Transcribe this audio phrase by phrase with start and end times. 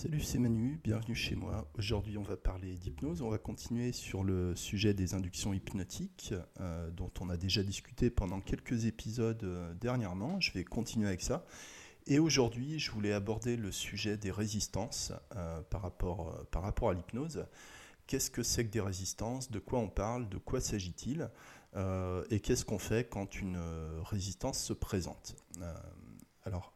[0.00, 1.70] Salut, c'est Manu, bienvenue chez moi.
[1.76, 3.20] Aujourd'hui, on va parler d'hypnose.
[3.20, 8.08] On va continuer sur le sujet des inductions hypnotiques, euh, dont on a déjà discuté
[8.08, 10.40] pendant quelques épisodes euh, dernièrement.
[10.40, 11.44] Je vais continuer avec ça.
[12.06, 16.94] Et aujourd'hui, je voulais aborder le sujet des résistances euh, par, rapport, par rapport à
[16.94, 17.44] l'hypnose.
[18.06, 19.50] Qu'est-ce que c'est que des résistances?
[19.50, 20.30] De quoi on parle?
[20.30, 21.28] De quoi s'agit-il?
[22.30, 23.60] Et qu'est-ce qu'on fait quand une
[24.02, 25.36] résistance se présente?
[26.44, 26.72] Alors,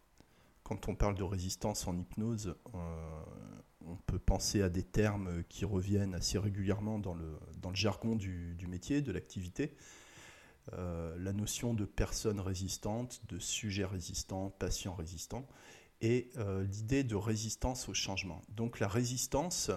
[0.64, 3.24] quand on parle de résistance en hypnose, euh,
[3.82, 8.16] on peut penser à des termes qui reviennent assez régulièrement dans le, dans le jargon
[8.16, 9.76] du, métier, de l'activité.
[10.72, 15.46] Euh, la notion de personne résistante, de sujet résistant, patient résistant,
[16.00, 18.40] et euh, l'idée de résistance au changement.
[18.48, 19.70] Donc la résistance,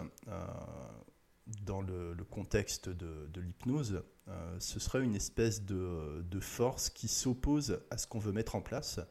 [1.63, 4.03] dans le, contexte de, l'hypnose,
[4.59, 9.02] ce serait une espèce de force qui s'oppose à ce qu'on veut mettre en place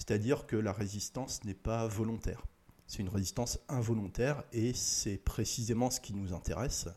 [0.00, 2.42] c'est-à-dire que la résistance n'est pas volontaire.
[2.86, 6.88] C'est une résistance involontaire et c'est précisément ce qui nous intéresse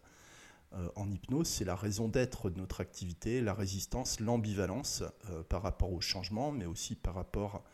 [0.74, 1.50] euh, en hypnose.
[1.50, 6.54] C'est la raison d'être de notre activité, la résistance, l'ambivalence euh, par rapport au changement,
[6.54, 7.66] mais aussi par rapport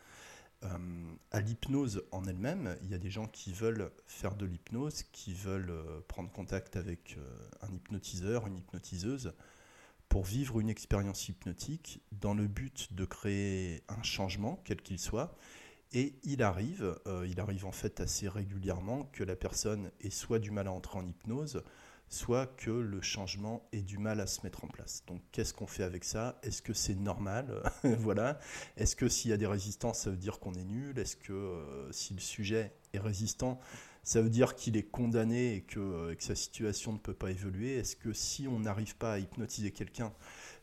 [0.64, 0.68] euh,
[1.30, 2.76] à l'hypnose en elle-même.
[2.82, 5.72] Il y a des gens qui veulent faire de l'hypnose, qui veulent
[6.08, 7.16] prendre contact avec
[7.62, 9.32] un hypnotiseur, une hypnotiseuse
[10.10, 15.36] pour vivre une expérience hypnotique dans le but de créer un changement, quel qu'il soit.
[15.92, 20.40] Et il arrive, euh, il arrive en fait assez régulièrement que la personne ait soit
[20.40, 21.62] du mal à entrer en hypnose,
[22.08, 25.04] soit que le changement ait du mal à se mettre en place.
[25.06, 26.40] Donc qu'est-ce qu'on fait avec ça?
[26.42, 27.62] Est-ce que c'est normal?
[27.84, 28.40] Voilà.
[28.76, 30.98] Est-ce que s'il y a des résistances, ça veut dire qu'on est nul?
[30.98, 33.60] Est-ce que euh, si le sujet est résistant,
[34.10, 37.76] ça veut dire qu'il est condamné et que, euh, sa situation ne peut pas évoluer.
[37.76, 40.12] Est-ce que si on n'arrive pas à hypnotiser quelqu'un,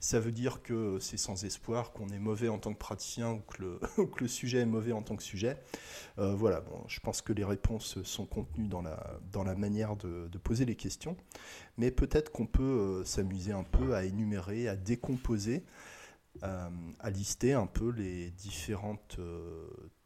[0.02, 3.40] ça veut dire que c'est sans espoir, qu'on est mauvais en tant que praticien ou
[3.40, 5.56] que le, sujet est mauvais en tant que sujet?
[6.20, 10.38] Euh, Voilà, bon, je pense que les réponses sont contenues dans la, manière de, de
[10.38, 11.16] poser les questions,
[11.78, 15.64] mais peut-être qu'on peut, euh, s'amuser un peu à énumérer, à décomposer,
[16.42, 19.20] à lister un peu les différentes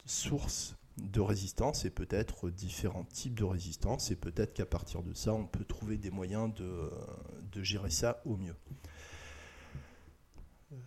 [0.06, 5.34] sources de résistance et peut-être différents types de résistance et peut-être qu'à partir de ça,
[5.34, 6.91] on peut trouver des moyens de,
[7.52, 8.56] de, gérer ça au mieux.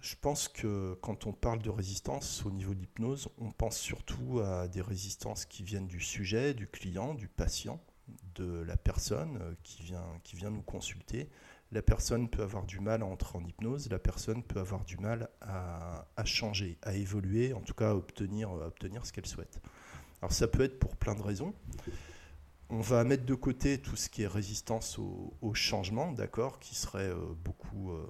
[0.01, 4.69] Je pense que quand on parle de résistance au niveau d'hypnose, on pense surtout à
[4.69, 7.81] des résistances qui viennent du sujet, du client, du patient,
[8.35, 11.29] de la personne qui vient, qui vient nous consulter.
[11.73, 14.97] La personne peut avoir du mal à entrer en hypnose, la personne peut avoir du
[14.97, 18.51] mal à, changer, à évoluer, en tout cas à obtenir
[19.05, 19.61] ce qu'elle souhaite.
[20.25, 21.53] Alors ça peut être pour plein de raisons.
[22.71, 27.11] On va mettre de côté tout ce qui est résistance au, changement, d'accord, qui serait
[27.11, 28.07] euh, beaucoup, euh,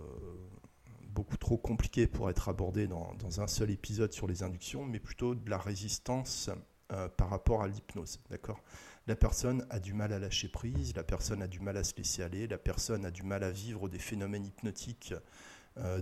[1.08, 5.34] beaucoup trop compliqué pour être abordé dans, un seul épisode sur les inductions, mais plutôt
[5.34, 6.50] de la résistance
[6.92, 8.60] euh, par rapport à l'hypnose, d'accord.
[9.08, 11.96] La personne a du mal à lâcher prise, la personne a du mal à se
[11.96, 15.14] laisser aller, la personne a du mal à vivre des phénomènes hypnotiques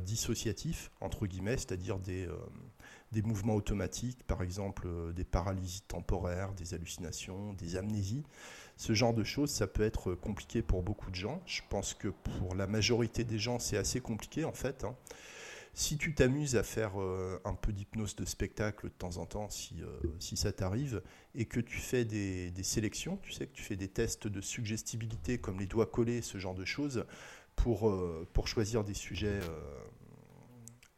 [0.03, 2.29] dissociatifs, entre guillemets, c'est-à-dire des,
[3.13, 8.25] des mouvements automatiques, par exemple euh, des paralysies temporaires, des hallucinations, des amnésies.
[8.77, 11.41] Ce genre de choses, ça peut être compliqué pour beaucoup de gens.
[11.47, 14.85] Je pense que pour la majorité des gens, c'est assez compliqué en fait.
[14.85, 14.97] Hein.
[15.75, 19.49] Si tu t'amuses à faire euh, un peu d'hypnose de spectacle de temps en temps,
[19.51, 21.03] si, euh, ça t'arrive,
[21.35, 25.39] et que tu fais des, sélections, tu sais que tu fais des tests de suggestibilité
[25.39, 27.07] comme les doigts collés, ce genre de choses,
[27.57, 29.41] pour choisir des sujets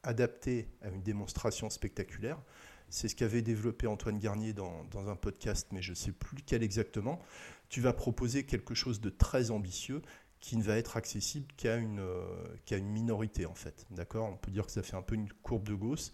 [0.05, 2.41] adapté à une démonstration spectaculaire.
[2.89, 6.63] C'est ce qu'avait développé Antoine Garnier dans, un podcast, mais je ne sais plus lequel
[6.63, 7.21] exactement.
[7.69, 10.03] Tu vas proposer quelque chose de très ambitieux
[10.41, 13.87] qui ne va être accessible qu'à une, euh, une minorité, en fait.
[13.91, 14.31] D'accord?
[14.31, 16.13] On peut dire que ça fait un peu une courbe de Gauss.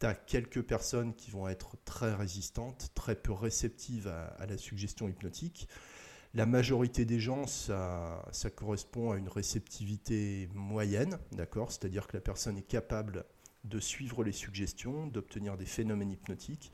[0.00, 5.08] Tu as quelques personnes qui vont être très résistantes, très peu réceptives à la suggestion
[5.08, 5.68] hypnotique.
[6.32, 8.22] La majorité des gens, ça,
[8.54, 11.72] correspond à une réceptivité moyenne, d'accord?
[11.72, 13.24] C'est-à-dire que la personne est capable
[13.64, 16.72] de suivre les suggestions, d'obtenir des phénomènes hypnotiques,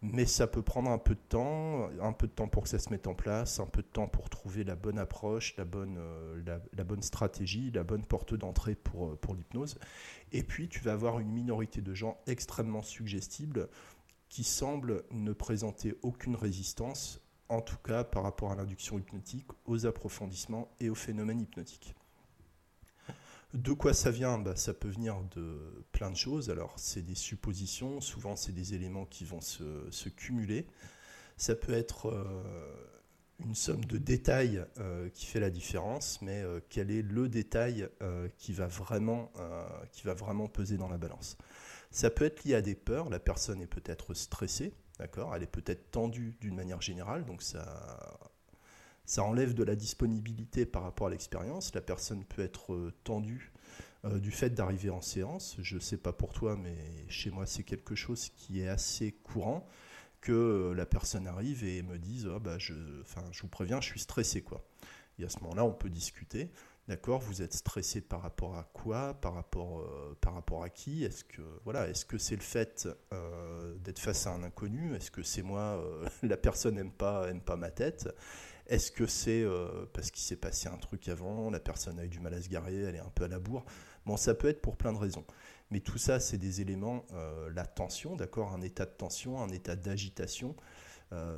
[0.00, 2.78] mais ça peut prendre un peu de temps, un peu de temps pour que ça
[2.78, 5.96] se mette en place, un peu de temps pour trouver la bonne approche, la bonne,
[5.98, 9.78] euh, stratégie, la bonne porte d'entrée pour, euh, pour l'hypnose.
[10.32, 13.68] Et puis, tu vas avoir une minorité de gens extrêmement suggestibles
[14.28, 17.23] qui semblent ne présenter aucune résistance
[17.54, 21.94] en tout cas par rapport à l'induction hypnotique, aux approfondissements et aux phénomènes hypnotiques.
[23.54, 24.38] De quoi ça vient?
[24.38, 26.50] Bah, Ça peut venir de plein de choses.
[26.50, 30.66] Alors, c'est des suppositions, souvent c'est des éléments qui vont se, cumuler.
[31.36, 32.24] Ça peut être euh,
[33.44, 37.88] une somme de détails euh, qui fait la différence, mais euh, quel est le détail
[38.38, 39.32] qui, va vraiment,
[39.92, 41.38] qui va vraiment peser dans la balance?
[41.92, 45.46] Ça peut être lié à des peurs, la personne est peut-être stressée, d'accord Elle est
[45.46, 48.18] peut-être tendue d'une manière générale, donc ça,
[49.04, 51.74] ça enlève de la disponibilité par rapport à l'expérience.
[51.74, 53.52] La personne peut être tendue
[54.04, 55.56] du fait d'arriver en séance.
[55.60, 56.76] Je ne sais pas pour toi, mais
[57.08, 59.66] chez moi, c'est quelque chose qui est assez courant
[60.20, 62.72] que la personne arrive et me dise oh bah je,
[63.30, 64.42] je vous préviens, je suis stressé.
[64.42, 64.64] Quoi.
[65.18, 66.50] Et à ce moment-là, on peut discuter.
[66.86, 69.14] D'accord, vous êtes stressé par rapport à quoi?
[69.14, 71.02] Par rapport, euh, par rapport à qui?
[71.02, 74.94] Est-ce que voilà, est-ce que c'est le fait euh, d'être face à un inconnu?
[74.94, 78.14] Est-ce que c'est moi euh, La personne n'aime pas, aime pas ma tête?
[78.66, 79.44] Est-ce que c'est
[79.92, 82.48] parce qu'il s'est passé un truc avant La personne a eu du mal à se
[82.48, 83.64] garer, elle est un peu à la bourre?
[84.06, 85.24] Bon, ça peut être pour plein de raisons.
[85.70, 87.04] Mais tout ça, c'est des éléments.
[87.54, 90.56] la tension, d'accord, un état de tension, un état d'agitation,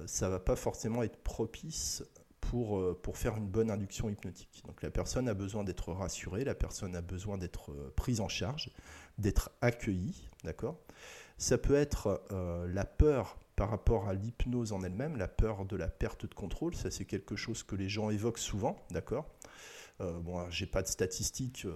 [0.07, 2.05] ça va pas forcément être propice
[2.51, 4.63] pour, euh, pour faire une bonne induction hypnotique.
[4.67, 8.29] Donc la personne a besoin d'être rassurée, la personne a besoin d'être euh, prise en
[8.29, 8.71] charge,
[9.19, 10.79] d'être accueillie, d'accord?
[11.39, 15.77] Ça peut être euh, la peur par rapport à l'hypnose en elle-même, la peur de
[15.77, 19.27] la perte de contrôle, ça c'est quelque chose que les gens évoquent souvent, d'accord?
[20.03, 21.67] Euh, bon, j'ai pas de statistiques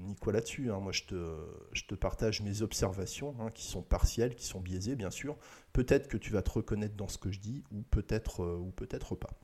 [0.00, 0.70] ni quoi là-dessus.
[0.70, 0.80] Hein.
[0.80, 1.36] Moi, je te,
[1.74, 5.36] je te, partage mes observations hein, qui sont partielles, qui sont biaisées, bien sûr.
[5.74, 9.14] Peut-être que tu vas te reconnaître dans ce que je dis, ou peut-être, ou peut-être
[9.14, 9.38] pas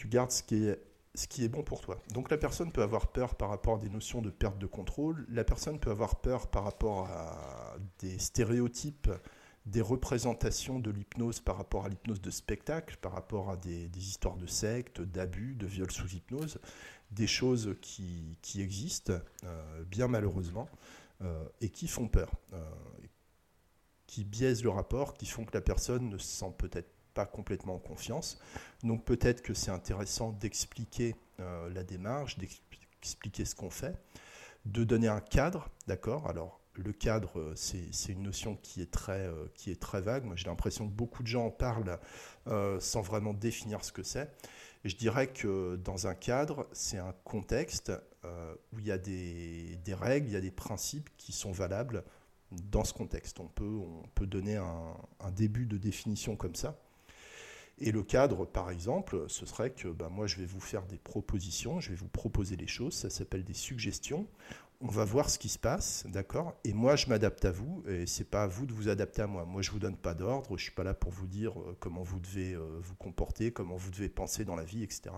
[0.00, 2.00] tu gardes ce qui est bon pour toi.
[2.14, 5.26] Donc la personne peut avoir peur par rapport à des notions de perte de contrôle,
[5.28, 9.10] la personne peut avoir peur par rapport à des stéréotypes,
[9.66, 14.38] des représentations de l'hypnose par rapport à l'hypnose de spectacle, par rapport à des, histoires
[14.38, 16.58] de sectes, d'abus, de viols sous hypnose,
[17.10, 19.12] des choses qui, existent,
[19.44, 20.66] euh, bien malheureusement,
[21.20, 22.64] euh, et qui font peur, euh,
[24.06, 26.88] qui biaisent le rapport, qui font que la personne ne se sent peut-être
[27.20, 28.38] pas complètement en confiance.
[28.82, 33.94] Donc peut-être que c'est intéressant d'expliquer euh, la démarche, d'expliquer ce qu'on fait,
[34.64, 36.26] de donner un cadre, d'accord?
[36.28, 40.24] Alors le cadre, euh, c'est une notion qui est très, euh, qui est très vague.
[40.24, 41.98] Moi j'ai l'impression que beaucoup de gens en parlent
[42.80, 44.30] sans vraiment définir ce que c'est.
[44.84, 47.92] Je dirais que dans un cadre, c'est un contexte
[48.72, 52.02] où il y a des, règles, il y a des principes qui sont valables
[52.50, 53.38] dans ce contexte.
[53.40, 56.76] On peut, on peut donner un début de définition comme ça.
[57.80, 60.98] Et le cadre, par exemple, ce serait que ben, moi, je vais vous faire des
[60.98, 64.26] propositions, je vais vous proposer les choses, ça s'appelle des suggestions.
[64.82, 66.54] On va voir ce qui se passe, d'accord?
[66.64, 69.26] Et moi, je m'adapte à vous, et c'est pas à vous de vous adapter à
[69.26, 69.44] moi.
[69.44, 72.02] Moi, je vous donne pas d'ordre, je suis pas là pour vous dire euh, comment
[72.02, 75.10] vous devez euh, vous comporter, comment vous devez penser dans la vie, etc.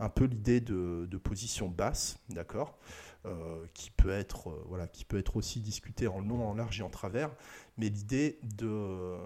[0.00, 2.78] Un peu l'idée de, position basse, d'accord?
[3.26, 6.82] Euh, qui peut être voilà, qui peut être aussi discutée en long, en large et
[6.84, 7.30] en travers,
[7.76, 9.16] mais l'idée de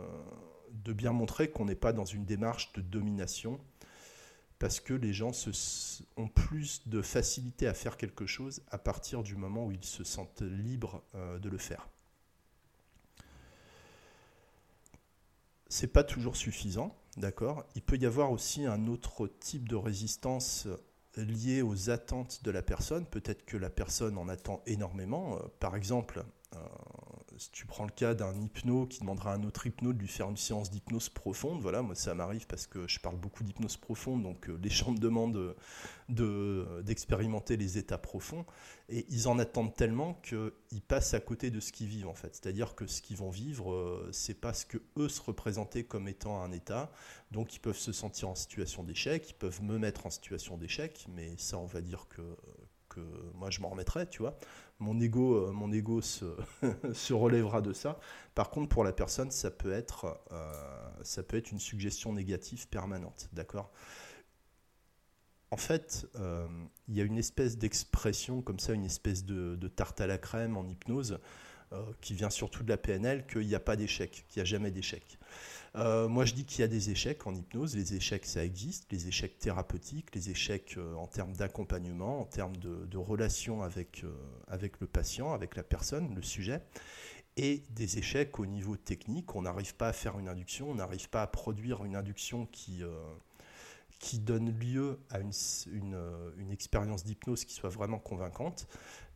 [0.73, 3.61] de bien montrer qu'on n'est pas dans une démarche de domination,
[4.59, 5.33] parce que les gens
[6.17, 10.05] ont plus de facilité à faire quelque chose à partir du moment où ils se
[10.05, 11.89] sentent libres euh, de le faire.
[15.69, 17.65] C'est pas toujours suffisant, d'accord?
[17.75, 20.69] Il peut y avoir aussi un autre type de résistance
[21.17, 23.07] liée aux attentes de la personne.
[23.07, 25.37] Peut-être que la personne en attend énormément.
[25.37, 26.25] Euh, par exemple,
[26.55, 26.59] euh,
[27.43, 30.07] si tu prends le cas d'un hypno qui demandera à un autre hypno de lui
[30.07, 33.77] faire une séance d'hypnose profonde, voilà, moi ça m'arrive parce que je parle beaucoup d'hypnose
[33.77, 35.57] profonde, donc euh, les gens me demandent
[36.09, 38.45] d'expérimenter les états profonds,
[38.89, 42.35] et ils en attendent tellement qu'ils passent à côté de ce qu'ils vivent en fait.
[42.35, 46.07] C'est-à-dire que ce qu'ils vont vivre, euh, c'est pas ce que eux se représentaient comme
[46.07, 46.93] étant un état,
[47.33, 51.07] donc ils peuvent se sentir en situation d'échec, ils peuvent me mettre en situation d'échec,
[51.09, 52.23] mais ça on va dire que
[52.93, 53.01] que
[53.35, 54.37] moi je m'en remettrai, tu vois.
[54.83, 56.01] Mon ego, euh,
[56.93, 57.99] se, relèvera de ça.
[58.35, 63.71] Par contre, pour la personne, ça peut être, euh, une suggestion négative permanente, d'accord?
[65.51, 66.49] En fait, euh,
[66.89, 70.57] il y a une espèce d'expression comme ça, une espèce de, tarte à la crème
[70.57, 71.21] en hypnose
[72.01, 74.71] qui vient surtout de la PNL, qu'il n'y a pas d'échec, qu'il n'y a jamais
[74.71, 75.19] d'échec.
[75.75, 77.77] Euh, moi, je dis qu'il y a des échecs en hypnose.
[77.77, 78.91] Les échecs, ça existe.
[78.93, 84.13] Les échecs thérapeutiques, les échecs euh, en termes d'accompagnement, en termes de, relation avec, euh,
[84.49, 86.61] avec le patient, avec la personne, le sujet.
[87.39, 89.35] Et des échecs au niveau technique.
[89.35, 92.83] On n'arrive pas à faire une induction, on n'arrive pas à produire une induction qui,
[94.03, 95.31] qui donne lieu à une,
[95.73, 95.97] une,
[96.37, 98.67] une expérience d'hypnose qui soit vraiment convaincante.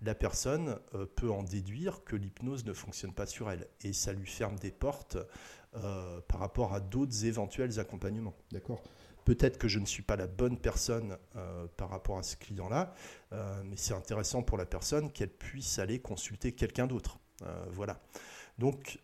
[0.01, 0.79] La personne
[1.17, 3.67] peut en déduire que l'hypnose ne fonctionne pas sur elle.
[3.83, 5.19] Et ça lui ferme des portes
[5.85, 8.35] euh, par rapport à d'autres éventuels accompagnements.
[8.51, 8.83] D'accord
[9.27, 12.95] Peut-être que je ne suis pas la bonne personne euh, par rapport à ce client-là,
[13.33, 17.19] euh, mais c'est intéressant pour la personne qu'elle puisse aller consulter quelqu'un d'autre.
[17.69, 18.01] voilà.
[18.59, 18.99] Donc,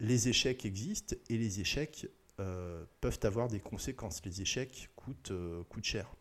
[0.00, 4.24] les échecs existent et les échecs peuvent avoir des conséquences.
[4.24, 5.32] Les échecs coûtent,
[5.68, 6.12] coûtent cher.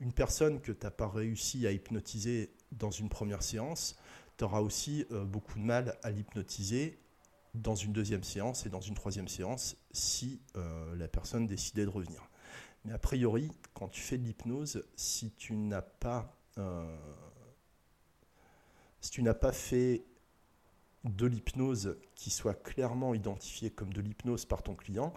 [0.00, 3.96] Une personne que tu n'as pas réussi à hypnotiser dans une première séance,
[4.36, 6.98] tu auras aussi beaucoup de mal à l'hypnotiser
[7.54, 12.28] dans une deuxième séance et dans une troisième séance si la personne décidait de revenir.
[12.84, 16.36] Mais a priori, quand tu fais de l'hypnose, si tu n'as pas,
[19.00, 20.04] si tu n'as pas fait
[21.04, 25.12] de l'hypnose qui soit clairement identifiée comme de l'hypnose par ton client,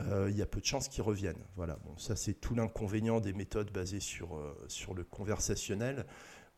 [0.00, 1.42] euh, il y a peu de chances qu'ils reviennent.
[1.56, 4.54] Voilà, ça c'est tout l'inconvénient des méthodes basées sur, euh,
[4.94, 6.04] le conversationnel,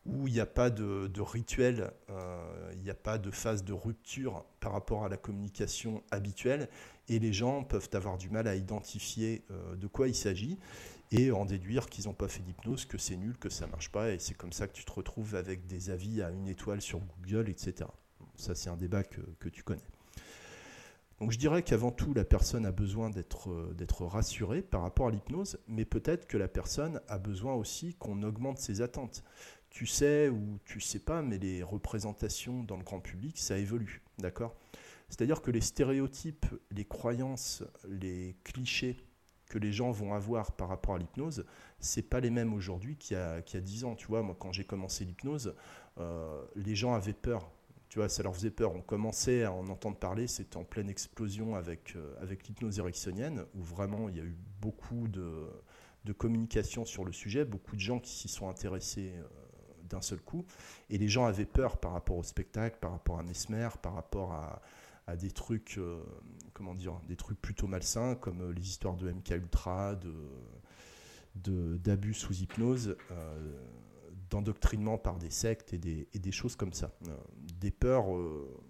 [0.05, 3.73] où il n'y a pas de, rituel, euh, il n'y a pas de phase de
[3.73, 6.69] rupture par rapport à la communication habituelle,
[7.09, 10.57] et les gens peuvent avoir du mal à identifier de quoi il s'agit
[11.11, 14.11] et en déduire qu'ils n'ont pas fait d'hypnose, que c'est nul, que ça marche pas,
[14.11, 16.99] et c'est comme ça que tu te retrouves avec des avis à une étoile sur
[16.99, 17.89] Google, etc.
[18.35, 19.96] Ça, c'est un débat que tu connais.
[21.19, 25.11] Donc je dirais qu'avant tout, la personne a besoin euh, d'être rassurée par rapport à
[25.11, 29.23] l'hypnose, mais peut-être que la personne a besoin aussi qu'on augmente ses attentes.
[29.69, 34.03] Tu sais ou tu sais pas, mais les représentations dans le grand public, ça évolue,
[34.19, 34.55] d'accord?
[35.09, 38.97] C'est-à-dire que les stéréotypes, les croyances, les clichés
[39.49, 41.45] que les gens vont avoir par rapport à l'hypnose,
[41.79, 43.95] c'est pas les mêmes aujourd'hui qu'il y, a, 10 ans.
[43.95, 45.55] Tu vois, moi quand j'ai commencé l'hypnose,
[45.99, 47.49] euh, les gens avaient peur
[47.89, 48.73] tu vois, ça leur faisait peur.
[48.75, 53.45] On commençait à en entendre parler, c'était en pleine explosion avec, euh, avec l'hypnose ericksonienne,
[53.55, 55.47] où vraiment il y a eu beaucoup de,
[56.03, 59.23] de, communication sur le sujet, beaucoup de gens qui s'y sont intéressés euh,
[59.89, 60.45] d'un seul coup.
[60.89, 64.33] Et les gens avaient peur par rapport au spectacle, par rapport à Mesmer, par rapport
[64.33, 64.61] à,
[65.05, 66.03] à des trucs, euh,
[66.53, 70.11] comment dire, des trucs plutôt malsains, comme les histoires de MK Ultra, de
[71.77, 72.97] d'abus sous hypnose
[74.29, 76.91] d'endoctrinement par des sectes et des, choses comme ça.
[77.07, 77.15] Euh,
[77.59, 78.61] des peurs euh,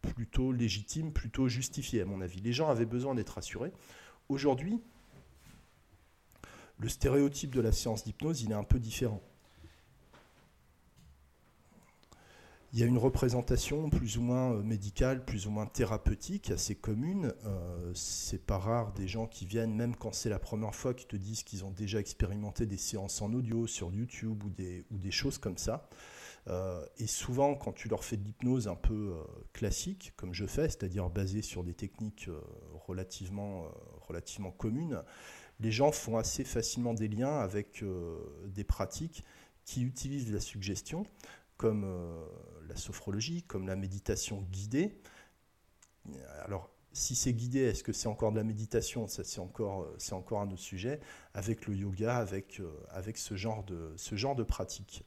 [0.00, 2.40] plutôt légitimes, plutôt justifiées à mon avis.
[2.40, 3.72] Les gens avaient besoin d'être rassurés.
[4.28, 4.80] Aujourd'hui,
[6.78, 9.22] le stéréotype de la séance d'hypnose, il est un peu différent.
[12.74, 16.74] Il y a une représentation plus ou moins euh, médicale, plus ou moins thérapeutique, assez
[16.74, 17.32] commune.
[17.46, 21.06] Euh, c'est pas rare des gens qui viennent, même quand c'est la première fois, qui
[21.06, 24.98] te disent qu'ils ont déjà expérimenté des séances en audio sur YouTube ou des, ou
[24.98, 25.88] des choses comme ça.
[26.48, 29.14] Euh, et souvent, quand tu leur fais de l'hypnose un peu
[29.54, 32.28] classique, comme je fais, c'est-à-dire basée sur des techniques
[32.86, 33.64] relativement,
[34.06, 35.02] relativement communes,
[35.58, 37.82] les gens font assez facilement des liens avec
[38.46, 39.24] des pratiques
[39.64, 41.04] qui utilisent la suggestion
[41.58, 42.24] comme euh,
[42.68, 45.00] la sophrologie, comme la méditation guidée.
[46.44, 49.06] Alors, si c'est guidé, est-ce que c'est encore de la méditation?
[49.06, 51.00] Ça, c'est encore, euh, c'est encore un autre sujet,
[51.34, 55.04] avec le yoga, avec, euh, avec ce, genre de, ce genre de pratique.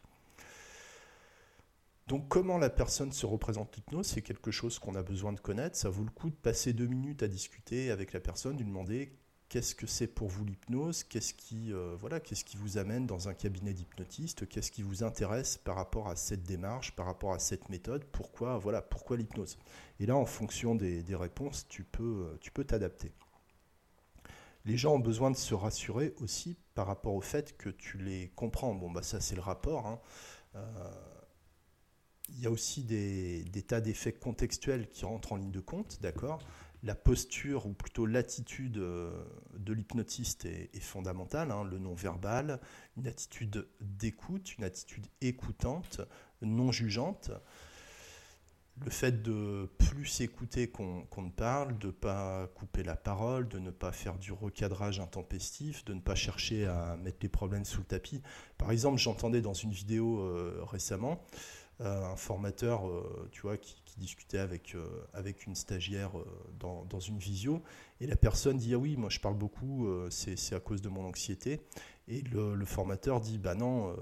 [2.08, 5.78] Donc, comment la personne se représente l'hypnose, c'est quelque chose qu'on a besoin de connaître.
[5.78, 8.68] Ça vaut le coup de passer deux minutes à discuter avec la personne, de lui
[8.68, 9.18] demander
[9.52, 13.34] qu'est-ce que c'est pour vous l'hypnose Qu'est-ce qui, euh, voilà, qui vous amène dans un
[13.34, 17.68] cabinet d'hypnotiste Qu'est-ce qui vous intéresse par rapport à cette démarche, par rapport à cette
[17.68, 19.58] méthode Pourquoi, voilà, pourquoi l'hypnose?
[20.00, 23.12] Et là, en fonction des, réponses, tu peux, euh, tu peux t'adapter.
[24.64, 28.30] Les gens ont besoin de se rassurer aussi par rapport au fait que tu les
[28.30, 28.74] comprends.
[28.74, 29.86] Bon, bah ça, c'est le rapport.
[29.86, 30.00] Hein.
[30.56, 30.62] Euh,
[32.30, 36.02] il y a aussi des, des tas d'effets contextuels qui rentrent en ligne de compte,
[36.02, 36.40] d'accord?
[36.84, 39.12] La posture, ou plutôt l'attitude euh,
[39.58, 42.60] de l'hypnotiste est, fondamentale, hein, le non-verbal,
[42.98, 46.02] une attitude d'écoute, une attitude écoutante,
[46.42, 47.32] non jugeante.
[48.84, 53.60] Le fait de plus écouter qu'on ne parle, de ne pas couper la parole, de
[53.60, 57.82] ne pas faire du recadrage intempestif, de ne pas chercher à mettre les problèmes sous
[57.82, 58.24] le tapis.
[58.58, 61.22] Par exemple, j'entendais dans une vidéo euh, récemment
[61.84, 62.84] un formateur
[63.32, 66.26] tu vois, qui, discutait avec, euh, avec une stagiaire euh,
[66.60, 67.62] dans, dans, une visio,
[68.00, 70.90] et la personne dit Ah oui, moi je parle beaucoup, euh, c'est à cause de
[70.90, 71.62] mon anxiété.
[72.08, 73.96] Et le, formateur dit Bah non,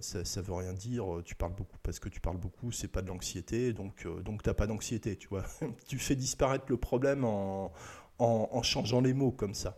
[0.00, 3.00] ça ne veut rien dire, tu parles beaucoup parce que tu parles beaucoup, c'est pas
[3.00, 5.28] de l'anxiété, donc, donc tu n'as pas d'anxiété, tu
[5.86, 7.72] tu fais disparaître le problème en,
[8.18, 9.76] en, changeant les mots comme ça.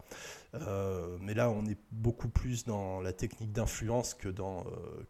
[1.20, 4.64] mais là, on est beaucoup plus dans la technique d'influence que dans,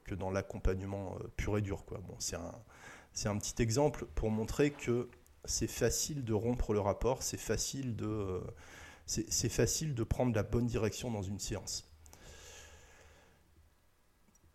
[0.04, 1.84] que dans l'accompagnement pur et dur.
[1.88, 5.08] Bon, c'est un, un petit exemple pour montrer que
[5.44, 7.96] c'est facile de rompre le rapport, c'est facile
[9.06, 11.88] c'est facile de prendre la bonne direction dans une séance.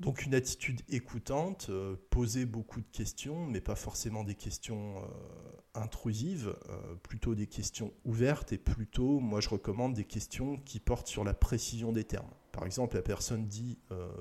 [0.01, 5.79] Donc une attitude écoutante, euh, poser beaucoup de questions, mais pas forcément des questions euh,
[5.79, 11.05] intrusives, euh, plutôt des questions ouvertes et plutôt, moi je recommande des questions qui portent
[11.05, 12.31] sur la précision des termes.
[12.51, 13.77] Par exemple, la personne dit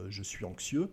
[0.08, 0.92] je suis anxieux,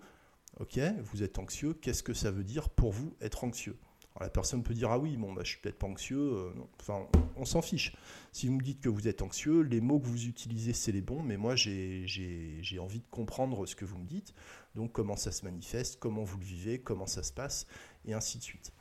[0.59, 3.77] Ok, vous êtes anxieux, qu'est-ce que ça veut dire pour vous être anxieux?
[4.19, 6.51] La personne peut dire Ah oui, bon, bah, je suis peut-être pas anxieux.
[6.79, 7.95] Enfin, on, s'en fiche.
[8.31, 11.01] Si vous me dites que vous êtes anxieux, les mots que vous utilisez, c'est les
[11.01, 14.33] bons, mais moi, j'ai envie de comprendre ce que vous me dites.
[14.77, 17.65] Donc, comment ça se manifeste, comment vous le vivez, comment ça se passe,
[18.05, 18.71] et ainsi de suite.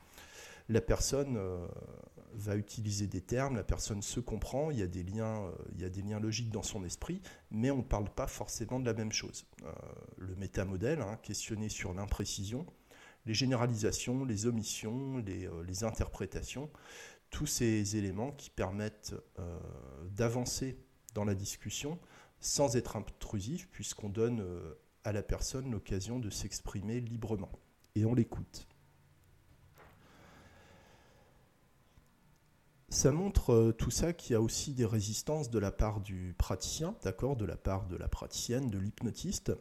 [0.68, 1.66] La personne euh,
[2.34, 5.86] va utiliser des termes, la personne se comprend, il y a des liens, il y
[5.86, 8.92] a des liens logiques dans son esprit, mais on ne parle pas forcément de la
[8.92, 9.46] même chose.
[10.18, 12.66] le métamodèle, hein, questionné sur l'imprécision,
[13.24, 16.68] les généralisations, les omissions, les, interprétations,
[17.30, 19.14] tous ces éléments qui permettent
[20.10, 20.78] d'avancer
[21.14, 21.98] dans la discussion
[22.38, 24.44] sans être intrusif, puisqu'on donne
[25.06, 27.52] à la personne l'occasion de s'exprimer librement.
[27.94, 28.66] Et on l'écoute.
[32.88, 36.34] Ça montre euh, tout ça qu'il y a aussi des résistances de la part du
[36.36, 39.52] praticien, d'accord, de la part de la praticienne, de l'hypnotiste,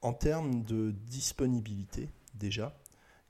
[0.00, 2.80] en termes de disponibilité déjà.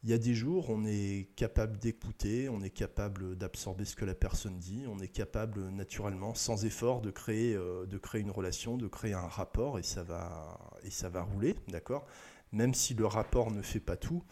[0.05, 4.05] Il y a des jours, on est capable d'écouter, on est capable d'absorber ce que
[4.05, 8.31] la personne dit, on est capable naturellement, sans effort, de créer, euh, de créer une
[8.31, 12.07] relation, de créer un rapport, et ça va, et ça va rouler, d'accord?
[12.53, 14.23] Même si le rapport ne fait pas tout,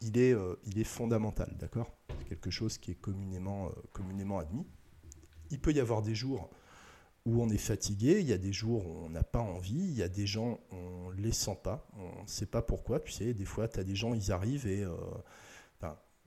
[0.00, 1.94] il est, euh, il est fondamental, d'accord?
[2.18, 4.66] C'est quelque chose qui est communément, euh, communément admis.
[5.50, 6.50] Il peut y avoir des jours
[7.26, 9.96] où on est fatigué, il y a des jours où on n'a pas envie, il
[9.96, 13.12] y a des gens, on ne les sent pas, on ne sait pas pourquoi, tu
[13.12, 14.84] sais, des fois, tu as des gens, ils arrivent et...
[14.84, 14.94] Euh,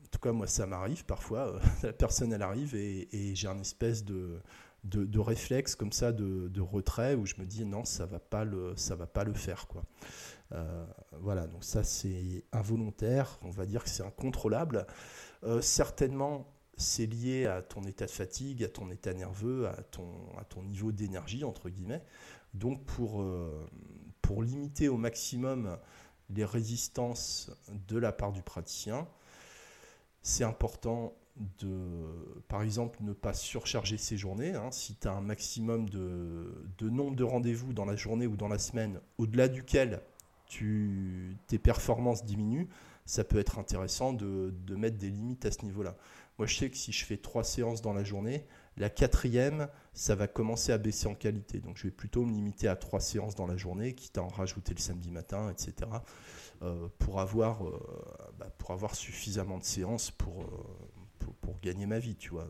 [0.07, 3.59] en tout cas, moi, ça m'arrive parfois, euh, la personne, elle arrive et, j'ai un
[3.59, 4.39] espèce de,
[4.85, 8.45] de, réflexe comme ça, de, de, retrait, où je me dis, non, ça va, pas
[8.45, 9.83] le, ça va pas le faire, quoi.
[10.53, 10.85] Euh,
[11.19, 14.87] voilà, donc ça, c'est involontaire, on va dire que c'est incontrôlable.
[15.59, 16.47] certainement,
[16.77, 20.07] c'est lié à ton état de fatigue, à ton état nerveux, à ton,
[20.37, 22.03] à ton niveau d'énergie, entre guillemets.
[22.53, 23.67] Donc pour, euh,
[24.21, 25.77] pour limiter au maximum
[26.29, 27.51] les résistances
[27.87, 29.07] de la part du praticien,
[30.21, 31.13] c'est important
[31.59, 34.53] de, par exemple, ne pas surcharger ses journées.
[34.55, 34.71] Hein.
[34.71, 38.47] Si tu as un maximum de, de nombre de rendez-vous dans la journée ou dans
[38.47, 40.01] la semaine, au-delà duquel
[40.47, 42.67] tu, tes performances diminuent,
[43.05, 45.95] ça peut être intéressant de, de mettre des limites à ce niveau-là.
[46.37, 48.45] Moi, je sais que si je fais trois séances dans la journée,
[48.77, 51.59] la quatrième, ça va commencer à baisser en qualité.
[51.59, 54.27] Donc, je vais plutôt me limiter à trois séances dans la journée, quitte à en
[54.27, 55.89] rajouter le samedi matin, etc.
[56.61, 57.79] Euh, pour, avoir, euh,
[58.37, 60.47] bah, pour avoir suffisamment de séances pour, euh,
[61.63, 62.47] gagner ma vie, tu vois.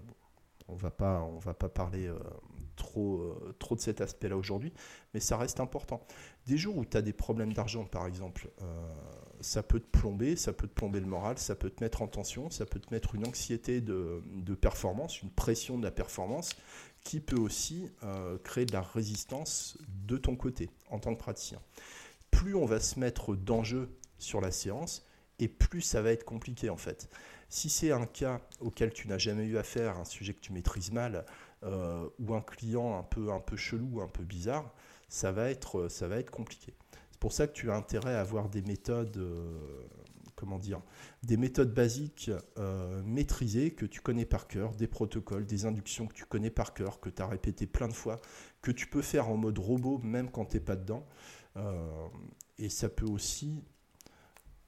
[0.67, 2.11] on va pas, on va pas parler
[2.77, 4.71] trop, trop de cet aspect-là aujourd'hui,
[5.13, 6.05] mais ça reste important.
[6.45, 8.49] Des jours où tu as des problèmes d'argent, par exemple,
[9.41, 12.07] ça peut te plomber, ça peut te plomber le moral, ça peut te mettre en
[12.07, 14.21] tension, ça peut te mettre une anxiété de,
[14.59, 16.51] performance, une pression de la performance
[17.03, 21.61] qui peut aussi euh, créer de la résistance de ton côté en tant que praticien.
[22.31, 25.05] Plus on va se mettre d'enjeu sur la séance,
[25.39, 27.09] et plus ça va être compliqué en fait.
[27.49, 30.91] Si c'est un cas auquel tu n'as jamais eu affaire, un sujet que tu maîtrises
[30.91, 31.25] mal,
[31.63, 34.73] euh, ou un client un peu, un peu chelou, un peu bizarre,
[35.09, 36.73] ça va être, ça va être compliqué.
[37.11, 39.59] C'est pour ça que tu as intérêt à avoir des méthodes, euh,
[40.35, 40.81] comment dire,
[41.23, 46.13] des méthodes basiques euh, maîtrisées que tu connais par cœur, des protocoles, des inductions que
[46.13, 48.19] tu connais par cœur, que tu as répété plein de fois,
[48.61, 51.07] que tu peux faire en mode robot même quand tu n'es pas dedans.
[51.55, 52.07] Euh,
[52.59, 53.63] et ça peut aussi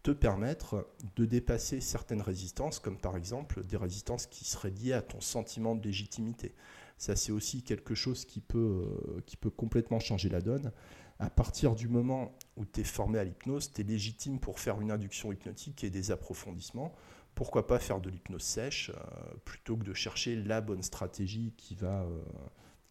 [0.03, 5.01] te permettre de dépasser certaines résistances, comme par exemple des résistances qui seraient liées à
[5.01, 6.55] ton sentiment de légitimité.
[6.97, 8.85] Ça, c'est aussi quelque chose qui peut,
[9.25, 10.71] qui peut complètement changer la donne
[11.19, 14.79] à partir du moment où tu es formé à l'hypnose, tu es légitime pour faire
[14.79, 16.95] une induction hypnotique et des approfondissements.
[17.35, 21.75] Pourquoi pas faire de l'hypnose sèche euh, plutôt que de chercher la bonne stratégie qui
[21.75, 22.21] va, euh,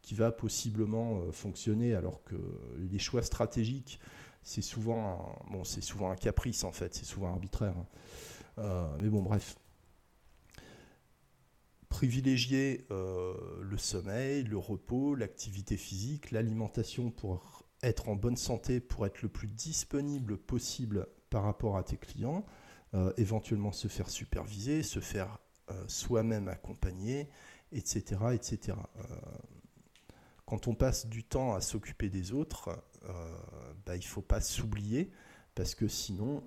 [0.03, 2.37] qui va possiblement euh, fonctionner alors que
[2.79, 3.99] les choix stratégiques,
[4.49, 7.75] c'est souvent, un, bon, souvent un caprice en fait, c'est souvent arbitraire.
[8.57, 8.97] Hein.
[9.03, 9.57] mais bon, bref
[11.89, 19.23] privilégier le sommeil, le repos, l'activité physique, l'alimentation pour être en bonne santé pour être
[19.23, 22.45] le plus disponible possible par rapport à tes clients,
[22.95, 25.39] euh, éventuellement se faire superviser, se faire
[25.71, 27.29] euh, soi-même accompagner,
[27.73, 28.21] etc.
[28.33, 28.79] etc.
[28.97, 29.03] Euh,
[30.47, 32.71] quand on passe du temps à s'occuper des autres,
[33.89, 35.11] bah, il ne faut pas s'oublier,
[35.55, 36.45] parce que sinon,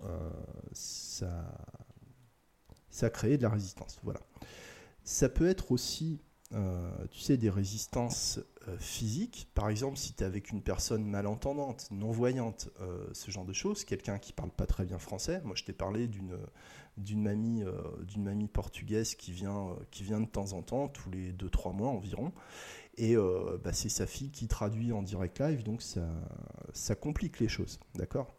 [0.71, 1.51] ça,
[2.89, 3.99] ça crée de la résistance.
[4.03, 4.21] Voilà.
[5.03, 6.21] Ça peut être aussi
[6.53, 9.47] euh, tu sais, des résistances euh, physiques.
[9.53, 13.85] Par exemple, si tu es avec une personne malentendante, non-voyante, euh, ce genre de choses,
[13.85, 15.41] quelqu'un qui parle pas très bien français.
[15.45, 16.37] Moi, je t'ai parlé d'une
[16.97, 17.63] d'une mamie,
[18.05, 21.87] d'une mamie portugaise qui vient, qui vient de temps en temps, tous les 2-3 mois
[21.87, 22.33] environ.
[22.97, 23.15] Et
[23.63, 27.79] bah, c'est sa fille qui traduit en direct live, donc ça, complique les choses.
[27.95, 28.35] D'accord?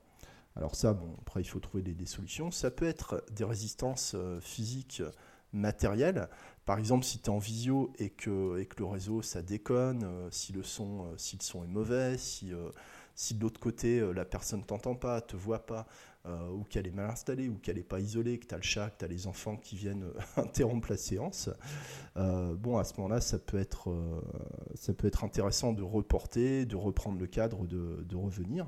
[0.57, 2.51] Alors ça, bon, après il faut trouver des, solutions.
[2.51, 5.03] Ça peut être des résistances physiques
[5.53, 6.29] matérielles.
[6.65, 10.53] Par exemple, si tu es en visio et que, le réseau ça déconne, euh, si,
[10.53, 12.71] le son, euh, est mauvais, si, euh,
[13.33, 15.87] de l'autre côté, la personne ne t'entend pas, te voit pas,
[16.25, 18.91] ou qu'elle est mal installée, ou qu'elle n'est pas isolée, que tu as le chat,
[18.91, 20.07] que tu as les enfants qui viennent
[20.37, 21.51] interrompre la séance,
[22.17, 23.93] bon, à ce moment-là, ça, peut être,
[24.75, 28.67] ça peut être intéressant de reporter, de reprendre le cadre, de, revenir.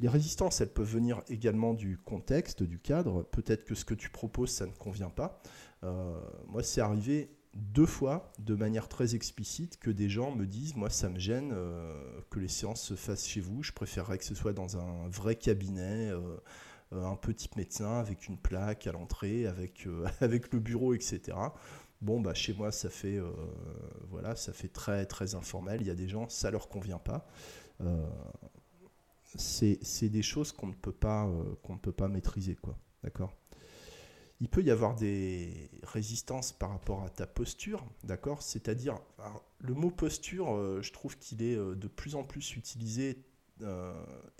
[0.00, 3.22] Les résistances, elles peuvent venir également du contexte, du cadre.
[3.22, 5.40] Peut-être que ce que tu proposes, ça ne convient pas.
[5.84, 6.18] Euh,
[6.48, 10.90] moi, c'est arrivé deux fois, de manière très explicite, que des gens me disent, moi,
[10.90, 13.62] ça me gêne euh, que les séances se fassent chez vous.
[13.62, 16.08] Je préférerais que ce soit dans un vrai cabinet.
[16.10, 16.36] Euh,
[16.92, 19.86] un petit médecin avec une plaque à l'entrée, avec,
[20.20, 21.36] avec le bureau, etc.
[22.00, 23.20] Bon, bah, chez moi, ça fait,
[24.10, 25.80] voilà, ça fait très, très informel.
[25.80, 27.26] Il y a des gens, ça leur convient pas
[29.36, 33.34] c'est des choses qu'on ne peut pas euh, qu'on ne peut pas maîtriser quoi d'accord?
[34.40, 38.42] Il peut y avoir des résistances par rapport à ta posture d'accord?
[38.42, 38.98] C'est-à-dire
[39.58, 43.24] le mot posture euh, je trouve qu'il est euh, de plus en plus utilisé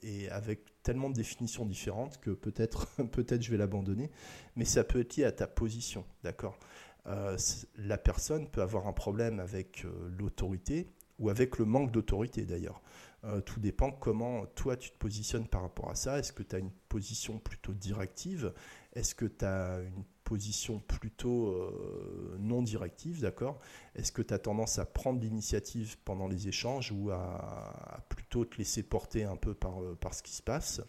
[0.03, 4.11] et avec tellement de définitions différentes que peut-être peut-être je vais l'abandonner
[4.57, 6.59] mais ça peut être lié à ta position d'accord?
[7.05, 9.85] La personne peut avoir un problème avec
[10.19, 12.83] l'autorité ou avec le manque d'autorité d'ailleurs.
[13.25, 16.19] Euh, tout dépend comment toi tu te positionnes par rapport à ça.
[16.19, 18.53] Est-ce que tu as une position plutôt directive?
[18.95, 23.61] Est-ce que tu as une position plutôt euh, non directive, d'accord?
[23.95, 28.05] Est-ce que tu as tendance à prendre l'initiative pendant les échanges ou à,
[28.41, 30.81] te laisser porter un peu par, euh, par ce qui se passe.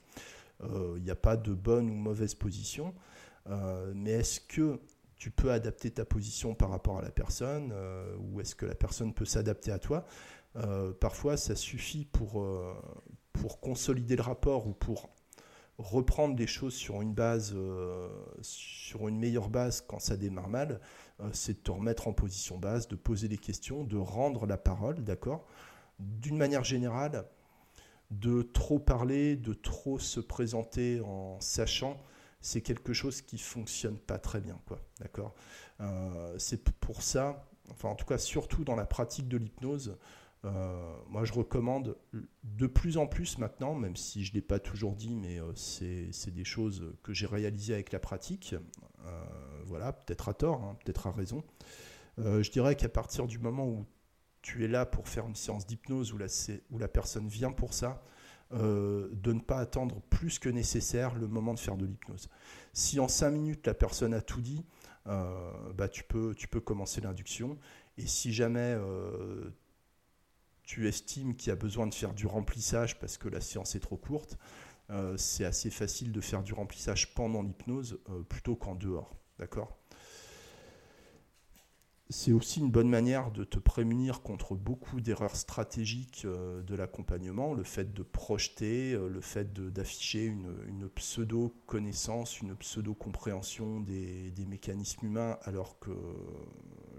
[0.95, 2.93] Il n'y a pas de bonne ou mauvaise position,
[3.93, 4.79] mais est-ce que
[5.17, 7.73] tu peux adapter ta position par rapport à la personne
[8.17, 10.05] ou est-ce que la personne peut s'adapter à toi?
[10.55, 12.73] Euh, parfois, ça suffit pour, euh,
[13.31, 15.09] pour consolider le rapport ou pour
[15.79, 18.07] reprendre les choses sur une base, euh,
[18.41, 20.79] sur une meilleure base quand ça démarre mal,
[21.31, 25.03] c'est de te remettre en position base, de poser des questions, de rendre la parole,
[25.03, 25.47] d'accord?
[25.99, 27.25] D'une manière générale,
[28.11, 31.97] de trop parler, de trop se présenter en sachant,
[32.41, 35.33] c'est quelque chose qui fonctionne pas très bien, quoi, d'accord?
[36.37, 37.49] C'est pour ça,
[37.83, 39.97] en tout cas surtout dans la pratique de l'hypnose,
[40.45, 41.95] euh, moi, je recommande
[42.43, 46.33] de plus en plus maintenant, même si je l'ai pas toujours dit, mais euh, c'est
[46.33, 48.55] des choses que j'ai réalisées avec la pratique.
[49.05, 49.23] Euh,
[49.65, 51.43] voilà, peut-être à tort, hein, peut-être à raison.
[52.17, 53.85] je dirais qu'à partir du moment où
[54.43, 58.03] tu es là pour faire une séance d'hypnose où la, personne vient pour ça,
[58.51, 62.29] de ne pas attendre plus que nécessaire le moment de faire de l'hypnose.
[62.71, 64.63] Si en 5 minutes la personne a tout dit,
[65.05, 67.57] bah, tu, peux, commencer l'induction.
[67.97, 68.77] Et si jamais
[70.63, 73.79] tu estimes qu'il y a besoin de faire du remplissage parce que la séance est
[73.79, 74.37] trop courte,
[74.89, 79.15] euh, c'est assez facile de faire du remplissage pendant l'hypnose euh, plutôt qu'en dehors.
[79.39, 79.77] D'accord?
[82.15, 87.55] C'est aussi une bonne manière de te prémunir contre beaucoup d'erreurs stratégiques euh, de l'accompagnement,
[87.55, 95.39] le fait de projeter, euh, le fait d'afficher une, pseudo-connaissance, une pseudo-compréhension des, mécanismes humains
[95.41, 95.89] alors que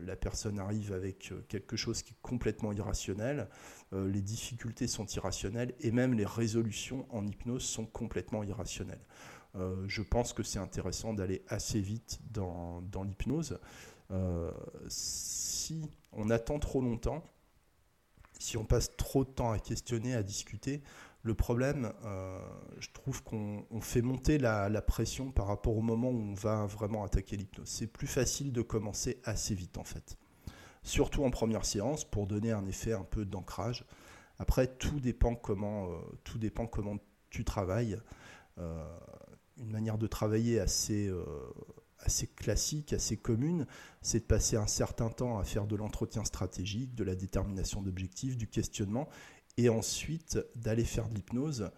[0.00, 3.48] la personne arrive avec quelque chose qui est complètement irrationnel,
[3.92, 9.07] euh, les difficultés sont irrationnelles et même les résolutions en hypnose sont complètement irrationnelles.
[9.87, 13.61] je pense que c'est intéressant d'aller assez vite dans l'hypnose.
[14.14, 14.53] Euh,
[14.88, 17.24] si on attend trop longtemps,
[18.38, 20.83] si on passe trop de temps à questionner, à discuter,
[21.22, 22.38] le problème, euh,
[22.79, 27.03] je trouve qu'on fait monter la, pression par rapport au moment où on va vraiment
[27.03, 27.66] attaquer l'hypnose.
[27.66, 30.18] C'est plus facile de commencer assez vite en fait.
[30.83, 33.87] Surtout en première séance pour donner un effet un peu d'ancrage.
[34.38, 36.98] Après, tout dépend comment, euh, tout dépend comment
[37.31, 37.98] tu travailles.
[39.57, 41.11] une manière de travailler assez,
[42.04, 43.66] assez classique, assez commune,
[44.02, 48.36] c'est de passer un certain temps à faire de l'entretien stratégique, de la détermination d'objectifs,
[48.36, 49.08] du questionnement,
[49.56, 51.70] et ensuite d'aller faire de l'hypnose.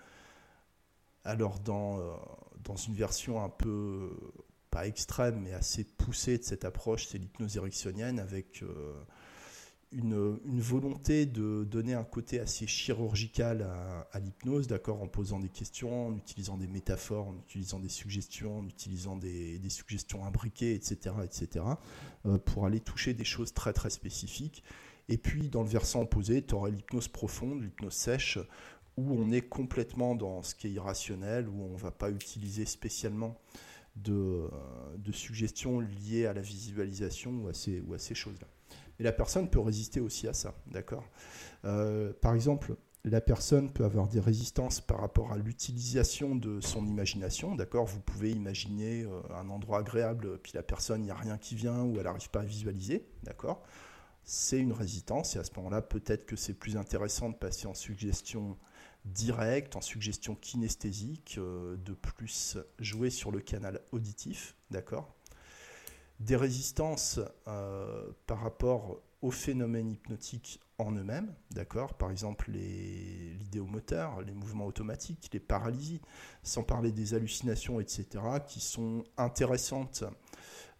[1.25, 2.15] Alors dans, euh,
[2.65, 4.17] dans une version un peu,
[4.71, 8.63] pas extrême, mais assez poussée de cette approche, c'est l'hypnose érectionienne avec...
[8.63, 8.95] Euh,
[9.93, 13.63] une, volonté de donner un côté assez chirurgical
[14.13, 18.59] à, l'hypnose, d'accord, en posant des questions, en utilisant des métaphores, en utilisant des suggestions,
[18.59, 21.65] en utilisant des, suggestions imbriquées, etc., etc.,
[22.27, 24.65] euh, pour aller toucher des choses très très spécifiques.
[25.09, 28.39] Et puis dans le versant opposé, tu aurais l'hypnose profonde, l'hypnose sèche,
[28.97, 32.65] où on est complètement dans ce qui est irrationnel, où on ne va pas utiliser
[32.65, 33.39] spécialement
[33.95, 34.49] de, euh,
[34.99, 38.49] de, suggestions liées à la visualisation ou à ces choses-là.
[38.99, 41.05] Et la personne peut résister aussi à ça, d'accord
[41.65, 46.87] euh, Par exemple, la personne peut avoir des résistances par rapport à l'utilisation de son
[46.87, 51.17] imagination, d'accord Vous pouvez imaginer euh, un endroit agréable, puis la personne, il n'y a
[51.17, 53.63] rien qui vient, ou elle n'arrive pas à visualiser, d'accord
[54.25, 57.75] C'est une résistance, et à ce moment-là, peut-être que c'est plus intéressant de passer en
[57.75, 58.57] suggestion
[59.05, 65.16] directe, en suggestion kinesthésique, de plus jouer sur le canal auditif, d'accord
[66.21, 71.95] Des résistances par rapport aux phénomènes hypnotiques en eux-mêmes, d'accord?
[71.95, 76.01] Par exemple, l'idéomoteur, les, mouvements automatiques, les paralysies,
[76.43, 78.07] sans parler des hallucinations, etc.,
[78.47, 80.05] qui sont intéressantes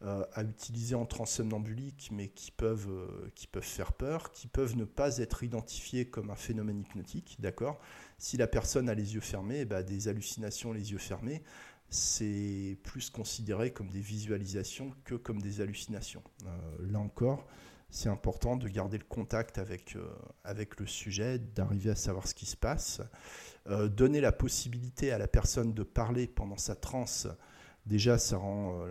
[0.03, 4.77] euh, à utiliser en transsomnambulique, mais qui peuvent, euh, qui peuvent faire peur, qui peuvent
[4.77, 7.81] ne pas être identifiées comme un phénomène hypnotique, d'accord?
[8.19, 11.43] Si la personne a les yeux fermés, bah, des hallucinations les yeux fermés,
[11.89, 16.23] c'est plus considéré comme des visualisations que comme des hallucinations.
[16.45, 16.49] Euh,
[16.91, 17.47] là encore,
[17.91, 20.09] c'est important de garder le contact avec, euh,
[20.45, 23.01] avec le sujet, d'arriver à savoir ce qui se passe.
[23.69, 27.29] Euh, donner la possibilité à la personne de parler pendant sa transe,
[27.87, 28.85] déjà ça rend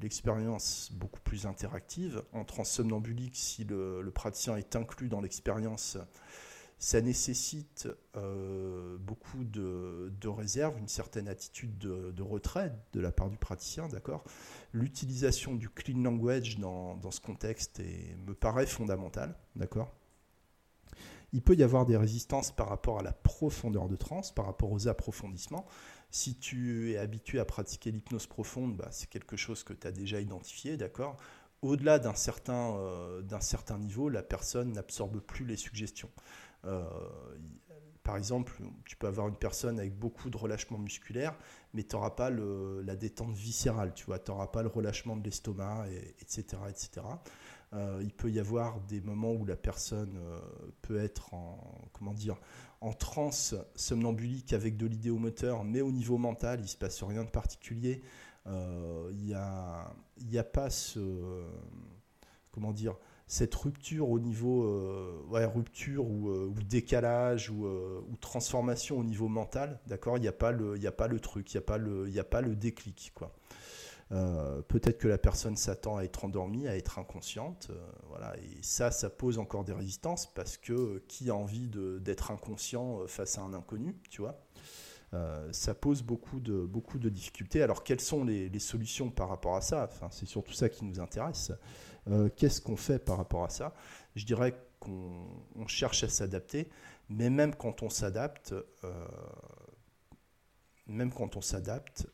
[0.00, 2.22] l'expérience beaucoup plus interactive.
[2.32, 5.96] En transe somnambulique, si le praticien est inclus dans l'expérience,
[6.78, 13.38] ça nécessite euh, beaucoup de, réserve, une certaine attitude de, retrait de la part du
[13.38, 14.24] praticien, d'accord?
[14.72, 17.80] L'utilisation du clean language dans, ce contexte
[18.26, 19.94] me paraît fondamentale, d'accord?
[21.32, 24.70] Il peut y avoir des résistances par rapport à la profondeur de transe, par rapport
[24.70, 25.66] aux approfondissements.
[26.10, 29.92] Si tu es habitué à pratiquer l'hypnose profonde, bah, c'est quelque chose que tu as
[29.92, 31.16] déjà identifié, d'accord?
[31.62, 36.10] Au-delà euh, d'un certain niveau, la personne n'absorbe plus les suggestions.
[36.64, 36.84] Euh,
[38.02, 41.36] par exemple, tu peux avoir une personne avec beaucoup de relâchement musculaire,
[41.74, 45.24] mais tu n'auras pas la détente viscérale, tu vois, tu n'auras pas le relâchement de
[45.24, 45.86] l'estomac,
[46.20, 46.44] etc.
[46.68, 47.02] etc.
[47.72, 50.38] Euh, il peut y avoir des moments où la personne euh,
[50.82, 51.58] peut être en,
[51.92, 52.36] comment dire,
[52.80, 57.24] en transe somnambulique avec de l'idéomoteur, mais au niveau mental, il ne se passe rien
[57.24, 58.02] de particulier.
[58.46, 59.90] Il n'y a,
[60.36, 61.00] a, pas ce,
[62.52, 68.98] comment dire, cette rupture au niveau euh, rupture ou, euh, décalage ou, euh, ou, transformation
[68.98, 72.18] au niveau mental, d'accord Il n'y a, pas le, truc, il n'y a, pas le,
[72.18, 73.12] a pas le déclic.
[73.14, 73.34] quoi.
[74.68, 77.72] Peut-être que la personne s'attend à être endormie, à être inconsciente,
[78.08, 83.00] voilà, et ça, ça pose encore des résistances parce que qui a envie d'être inconscient
[83.08, 84.40] face à un inconnu, tu vois
[85.50, 87.62] ça pose beaucoup de, difficultés.
[87.62, 89.88] Alors, quelles sont les, solutions par rapport à ça?
[90.12, 91.50] C'est surtout ça qui nous intéresse.
[92.08, 93.74] Euh, qu'est-ce qu'on fait par rapport à ça?
[94.14, 96.68] Je dirais qu'on cherche à s'adapter,
[97.08, 99.08] mais même quand on s'adapte, euh,
[100.86, 102.06] même quand on s'adapte,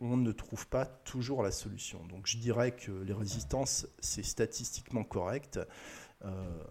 [0.00, 2.04] on ne trouve pas toujours la solution.
[2.06, 5.60] Donc je dirais que les résistances, c'est statistiquement correct.
[6.24, 6.64] Euh,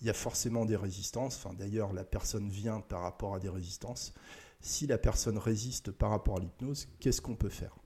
[0.00, 1.36] il y a forcément des résistances.
[1.36, 4.12] Enfin, D'ailleurs, la personne vient par rapport à des résistances.
[4.60, 7.76] Si la personne résiste par rapport à l'hypnose, qu'est-ce qu'on peut faire?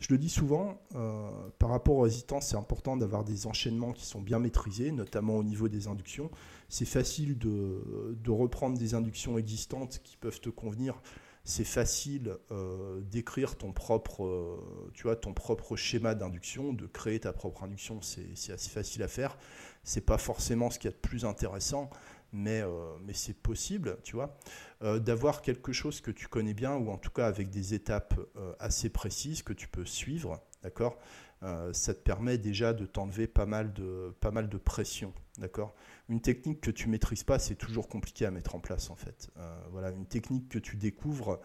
[0.00, 4.06] Je le dis souvent, euh, par rapport aux résistances, c'est important d'avoir des enchaînements qui
[4.06, 6.30] sont bien maîtrisés, notamment au niveau des inductions.
[6.68, 11.00] C'est facile de, reprendre des inductions existantes qui peuvent te convenir.
[11.44, 17.64] C'est facile euh, d'écrire ton propre, euh, ton propre schéma d'induction, de créer ta propre
[17.64, 18.00] induction.
[18.02, 19.38] C'est assez facile à faire.
[19.82, 21.88] C'est pas forcément ce qu'il y a de plus intéressant,
[22.32, 22.62] mais,
[23.04, 24.38] mais c'est possible, tu vois.
[24.84, 28.14] Euh, d'avoir quelque chose que tu connais bien, ou en tout cas avec des étapes
[28.36, 30.96] euh, assez précises que tu peux suivre, d'accord
[31.42, 35.74] euh, Ça te permet déjà de t'enlever pas, mal de, pression, d'accord
[36.08, 39.30] Une technique que tu maîtrises pas, c'est toujours compliqué à mettre en place, en fait.
[39.72, 41.40] voilà, une technique que tu découvres,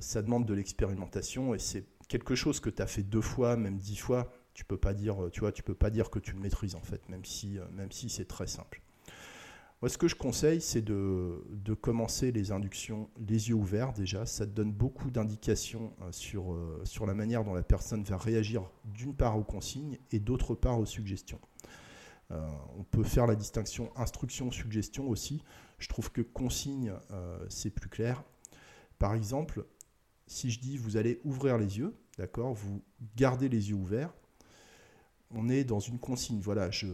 [0.00, 3.78] ça demande de l'expérimentation, et c'est quelque chose que tu as fait deux fois, même
[3.78, 6.40] dix fois, tu peux pas dire, tu vois, tu peux pas dire que tu le
[6.40, 8.82] maîtrises, en fait, même si, même si c'est très simple.
[9.82, 14.24] Moi, ce que je conseille, c'est de, commencer les inductions les yeux ouverts déjà.
[14.24, 18.16] Ça te donne beaucoup d'indications euh, sur, euh, sur la manière dont la personne va
[18.16, 21.40] réagir d'une part aux consignes et d'autre part aux suggestions.
[22.30, 22.40] Euh,
[22.78, 25.42] on peut faire la distinction instruction-suggestion aussi.
[25.78, 26.94] Je trouve que consigne,
[27.50, 28.24] c'est plus clair.
[28.98, 29.66] Par exemple,
[30.26, 32.82] si je dis vous allez ouvrir les yeux, d'accord, vous
[33.14, 34.14] gardez les yeux ouverts,
[35.34, 36.40] on est dans une consigne.
[36.40, 36.86] Voilà, je,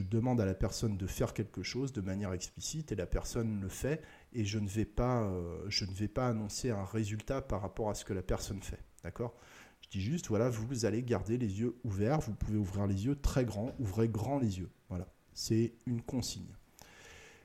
[0.00, 3.68] demande à la personne de faire quelque chose de manière explicite et la personne le
[3.68, 5.68] fait et je ne vais pas, euh,
[6.16, 8.82] annoncer un résultat par rapport à ce que la personne fait.
[9.02, 9.34] D'accord?
[9.82, 13.16] Je dis juste, voilà, vous allez garder les yeux ouverts, vous pouvez ouvrir les yeux
[13.16, 14.70] très grands, ouvrez grand les yeux.
[14.88, 16.54] Voilà, c'est une consigne.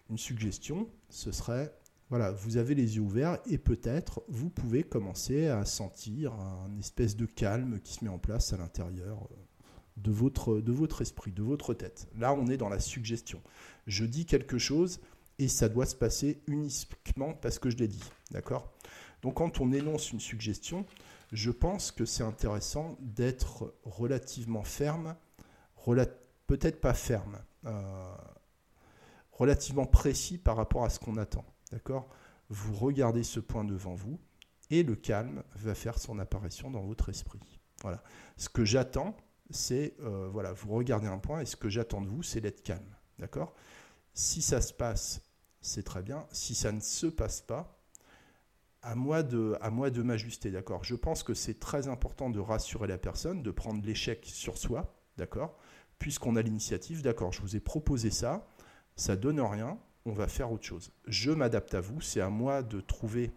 [0.09, 1.73] Une suggestion, ce serait,
[2.09, 7.15] voilà, vous avez les yeux ouverts et peut-être vous pouvez commencer à sentir un espèce
[7.15, 9.35] de calme qui se met en place à l'intérieur euh,
[9.97, 12.07] de votre, de votre esprit, de votre tête.
[12.17, 13.41] Là, on est dans la suggestion.
[13.87, 14.99] Je dis quelque chose
[15.39, 18.03] et ça doit se passer uniquement parce que je l'ai dit.
[18.31, 18.71] D'accord?
[19.21, 20.85] Donc, quand on énonce une suggestion,
[21.31, 25.15] je pense que c'est intéressant d'être relativement ferme,
[26.47, 28.15] peut-être pas ferme, euh,
[29.31, 31.45] relativement précis par rapport à ce qu'on attend.
[31.71, 32.09] D'accord?
[32.49, 34.19] Vous regardez ce point devant vous
[34.69, 37.39] et le calme va faire son apparition dans votre esprit.
[37.81, 38.03] Voilà.
[38.37, 39.15] Ce que j'attends,
[39.51, 42.63] c'est, euh, voilà, vous regardez un point et ce que j'attends de vous, c'est d'être
[42.63, 42.95] calme.
[43.19, 43.53] D'accord?
[44.13, 45.21] Si ça se passe,
[45.61, 46.25] c'est très bien.
[46.31, 47.77] Si ça ne se passe pas,
[48.81, 50.51] à moi de, à moi de m'ajuster.
[50.51, 50.83] D'accord?
[50.83, 54.95] Je pense que c'est très important de rassurer la personne, de prendre l'échec sur soi.
[55.17, 55.57] D'accord?
[55.99, 58.47] Puisqu'on a l'initiative, d'accord, je vous ai proposé ça,
[58.95, 60.91] ça donne rien, on va faire autre chose.
[61.05, 63.31] Je m'adapte à vous, c'est à moi de trouver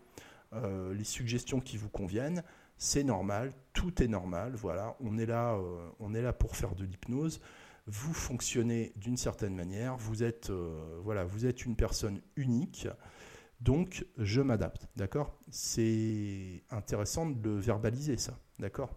[0.54, 2.42] euh, les suggestions qui vous conviennent
[2.76, 6.74] c'est normal, tout est normal, voilà, on est là, euh, on est là pour faire
[6.74, 7.40] de l'hypnose.
[7.86, 12.88] Vous fonctionnez d'une certaine manière, vous êtes, euh, voilà, vous êtes une personne unique,
[13.60, 15.38] donc je m'adapte, d'accord?
[15.50, 18.94] C'est intéressant de le verbaliser ça, d'accord?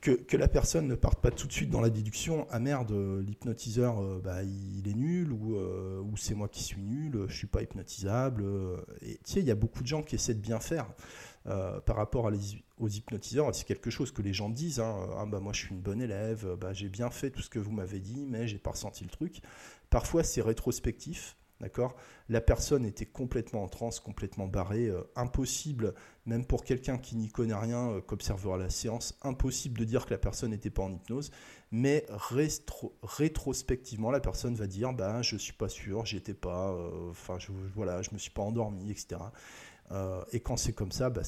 [0.00, 4.00] Que, la personne ne parte pas tout de suite dans la déduction ah merde l'hypnotiseur
[4.00, 7.62] euh, bah, il est nul ou, ou c'est moi qui suis nul je suis pas
[7.62, 8.44] hypnotisable
[9.02, 10.86] et il y a beaucoup de gens qui essaient de bien faire
[11.48, 12.30] euh, par rapport
[12.78, 14.80] aux hypnotiseurs, c'est quelque chose que les gens disent.
[14.80, 15.08] Hein.
[15.16, 17.58] ah bah moi je suis une bonne élève, bah, j'ai bien fait tout ce que
[17.58, 19.40] vous m'avez dit, mais j'ai pas ressenti le truc.
[19.88, 21.36] Parfois c'est rétrospectif.
[21.60, 21.96] D'accord?
[22.28, 25.94] La personne était complètement en transe, complètement barrée, euh, impossible,
[26.24, 30.10] même pour quelqu'un qui n'y connaît rien, euh, qu'observera la séance, impossible de dire que
[30.10, 31.32] la personne n'était pas en hypnose,
[31.72, 32.06] mais
[33.02, 36.76] rétrospectivement, la personne va dire bah, Je suis pas sûr, j'étais pas,
[37.10, 39.16] enfin, je, voilà, je me suis pas endormi, etc.
[39.92, 41.22] Euh, et quand c'est comme ça, bah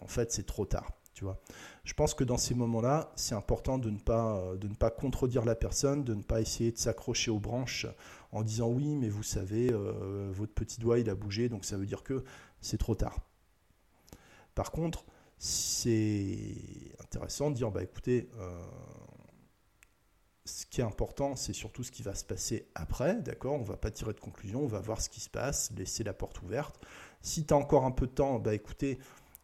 [0.00, 0.90] en fait, c'est trop tard.
[1.14, 1.38] Tu vois.
[1.84, 4.90] Je pense que dans ces moments-là, c'est important de ne, pas, euh, de ne pas
[4.90, 7.86] contredire la personne, de ne pas essayer de s'accrocher aux branches
[8.32, 11.76] en disant oui, mais vous savez, euh, votre petit doigt, il a bougé, donc ça
[11.76, 12.24] veut dire que
[12.60, 13.20] c'est trop tard.
[14.54, 15.04] Par contre,
[15.38, 16.56] c'est
[17.00, 18.28] intéressant de dire, bah écoutez,
[20.44, 23.54] ce qui est important, c'est surtout ce qui va se passer après, d'accord?
[23.54, 26.12] On va pas tirer de conclusion, on va voir ce qui se passe, laisser la
[26.12, 26.80] porte ouverte.
[27.22, 28.98] Si tu as encore un peu de temps, bah écoutez,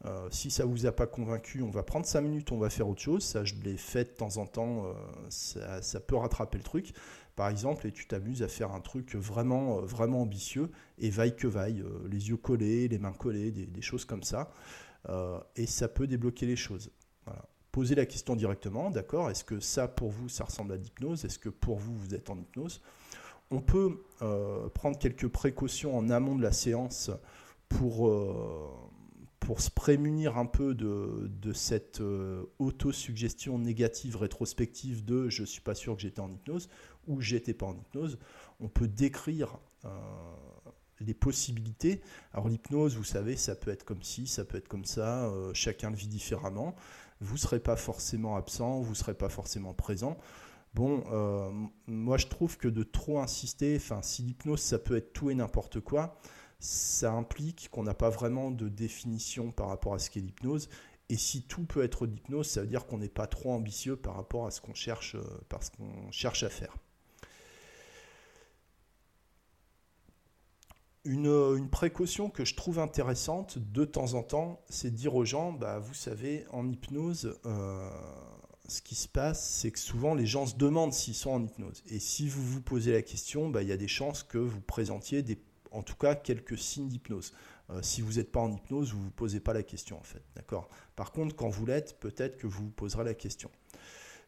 [0.05, 2.89] euh, si ça vous a pas convaincu, on va prendre 5 minutes, on va faire
[2.89, 3.25] autre chose.
[3.25, 4.93] Ça, je l'ai fait de temps en temps, euh,
[5.29, 6.93] ça, peut rattraper le truc.
[7.39, 11.37] Par exemple, et tu t'amuses à faire un truc vraiment, euh, vraiment ambitieux, et vaille
[11.37, 14.51] que vaille, les yeux collés, les mains collées, des, choses comme ça.
[15.57, 16.91] et ça peut débloquer les choses.
[17.71, 19.31] Posez la question directement, d'accord?
[19.31, 21.25] Est-ce que ça, pour vous, ça ressemble à l'hypnose?
[21.25, 22.83] Est-ce que pour vous, vous êtes en hypnose?
[23.53, 24.03] On peut
[24.75, 27.13] prendre quelques précautions en amont de la séance
[27.69, 28.71] pour, euh,
[29.41, 35.61] pour se prémunir un peu de, de cette euh, autosuggestion négative rétrospective de je suis
[35.61, 36.69] pas sûr que j'étais en hypnose
[37.07, 38.19] ou j'étais pas en hypnose,
[38.61, 39.89] on peut décrire euh,
[41.01, 42.03] les possibilités.
[42.33, 45.91] Alors l'hypnose, vous savez, ça peut être comme ci, ça peut être comme ça, chacun
[45.91, 46.75] le vit différemment.
[47.21, 50.19] Vous ne serez pas forcément absent, vous ne serez pas forcément présent.
[50.75, 51.03] Bon,
[51.87, 55.35] moi je trouve que de trop insister, enfin si l'hypnose ça peut être tout et
[55.35, 56.19] n'importe quoi,
[56.61, 60.69] ça implique qu'on n'a pas vraiment de définition par rapport à ce qu'est l'hypnose.
[61.09, 64.15] Et si tout peut être l'hypnose, ça veut dire qu'on n'est pas trop ambitieux par
[64.15, 66.77] rapport à ce qu'on cherche, euh, parce qu'on cherche à faire.
[71.05, 75.53] Une, précaution que je trouve intéressante de temps en temps, c'est de dire aux gens,
[75.53, 77.91] bah, vous savez, en hypnose, euh,
[78.69, 81.83] ce qui se passe, c'est que souvent les gens se demandent s'ils sont en hypnose.
[81.87, 84.61] Et si vous vous posez la question, bah, il y a des chances que vous
[84.61, 85.37] présentiez des
[85.71, 87.33] en tout cas quelques signes d'hypnose.
[87.71, 90.03] Euh, si vous n'êtes pas en hypnose, vous ne vous posez pas la question en
[90.03, 90.23] fait.
[90.37, 90.69] D'accord?
[90.97, 93.51] Par contre, quand vous l'êtes, peut-être que vous vous poserez la question.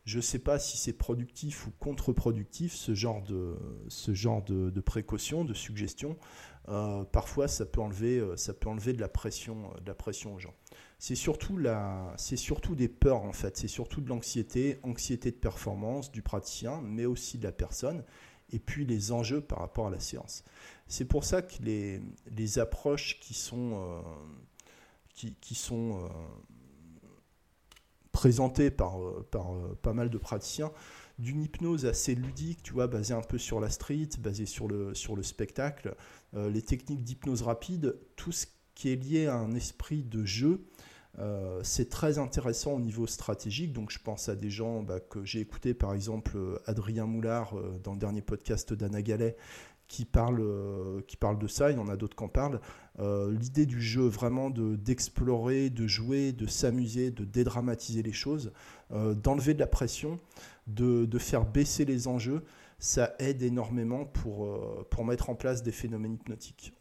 [0.04, 3.56] Je ne sais pas si c'est productif ou contre-productif, ce genre de,
[3.88, 6.16] ce genre de, précaution, de suggestion.
[6.68, 10.34] Euh, parfois, ça peut, enlever, euh, ça peut enlever de la pression, de la pression
[10.34, 10.54] aux gens.
[10.98, 13.56] C'est surtout, la, c'est surtout des peurs, en fait.
[13.56, 18.02] C'est surtout de l'anxiété, anxiété de performance du praticien, mais aussi de la personne
[18.52, 20.44] et puis les enjeux par rapport à la séance.
[20.88, 22.00] C'est pour ça que les,
[22.36, 24.00] les approches qui sont, euh,
[25.14, 26.08] qui, qui, sont euh,
[28.12, 30.72] présentées par, euh, par pas mal de praticiens,
[31.18, 34.94] d'une hypnose assez ludique, tu vois, basée un peu sur la street, basée sur le,
[34.94, 35.94] sur le spectacle,
[36.32, 40.64] les techniques d'hypnose rapide, tout ce qui est lié à un esprit de jeu,
[41.18, 43.72] euh, c'est très intéressant au niveau stratégique.
[43.72, 47.78] Donc, je pense à des gens bah, que j'ai écouté, par exemple Adrien Moulard euh,
[47.82, 49.36] dans le dernier podcast d'Anna Gallet,
[49.88, 51.70] qui parle, euh, qui parle de ça.
[51.70, 52.60] Il y en a d'autres qui en parlent.
[52.98, 58.52] L'idée du jeu, vraiment d'explorer, de, jouer, de s'amuser, de dédramatiser les choses,
[58.90, 60.20] d'enlever de la pression,
[60.66, 62.44] de, faire baisser les enjeux,
[62.78, 64.46] ça aide énormément pour,
[64.90, 66.74] pour mettre en place des phénomènes hypnotiques.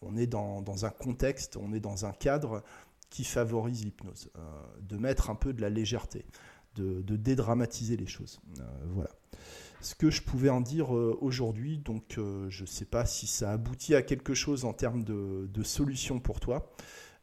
[0.00, 2.62] On, est dans, un contexte, on est dans un cadre
[3.10, 4.40] qui favorise l'hypnose, euh,
[4.80, 6.26] de mettre un peu de la légèreté,
[6.74, 8.40] de, dédramatiser les choses.
[8.60, 9.10] Euh, voilà.
[9.80, 11.78] ce que je pouvais en dire aujourd'hui.
[11.78, 15.62] Donc, je ne sais pas si ça aboutit à quelque chose en termes de, de
[15.62, 16.70] solution pour toi.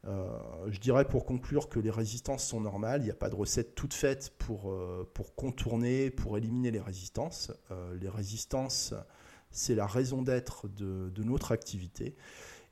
[0.04, 3.76] je dirais pour conclure que les résistances sont normales, il n'y a pas de recette
[3.76, 4.74] toute faite pour,
[5.14, 7.52] pour contourner, pour éliminer les résistances.
[8.00, 8.92] les résistances,
[9.54, 12.16] c'est la raison d'être de, notre activité.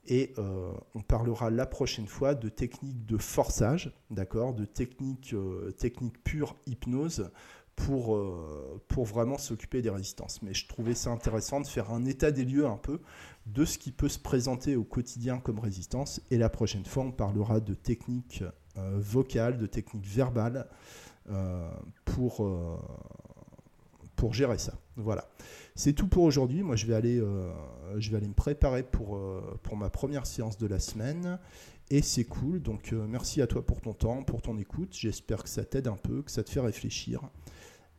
[0.06, 5.70] Et euh, on parlera la prochaine fois de techniques de forçage, d'accord, de techniques, euh,
[5.78, 7.30] techniques pure hypnose
[7.76, 10.42] pour, euh, pour vraiment s'occuper des résistances.
[10.42, 13.00] Mais je trouvais ça intéressant de faire un état des lieux un peu
[13.46, 16.20] de ce qui peut se présenter au quotidien comme résistance.
[16.32, 18.42] Et la prochaine fois, on parlera de techniques
[18.76, 20.66] vocales, de techniques verbales
[22.04, 22.48] pour,
[24.16, 24.81] pour gérer ça.
[24.96, 25.28] Voilà.
[25.74, 26.62] C'est tout pour aujourd'hui.
[26.62, 27.50] Moi, je vais aller, euh,
[27.98, 31.38] je vais aller me préparer pour, euh, pour ma première séance de la semaine.
[31.90, 32.60] Et c'est cool.
[32.60, 34.90] Donc, euh, merci à toi pour ton temps, pour ton écoute.
[34.92, 37.22] J'espère que ça t'aide un peu, que ça te fait réfléchir.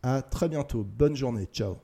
[0.04, 0.84] À très bientôt.
[0.84, 1.48] Bonne journée.
[1.52, 1.78] Ciao.